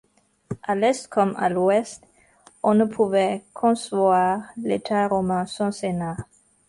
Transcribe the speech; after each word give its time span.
À 0.63 0.73
l’Est 0.73 1.07
comme 1.09 1.35
à 1.37 1.47
l’Ouest 1.47 2.03
on 2.63 2.73
ne 2.73 2.85
pouvait 2.85 3.43
concevoir 3.53 4.41
l’État 4.57 5.07
romain 5.07 5.45
sans 5.45 5.71
Sénat. 5.71 6.17